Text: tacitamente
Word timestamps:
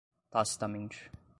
tacitamente 0.31 1.11